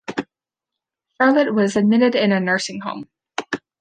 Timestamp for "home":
2.81-3.07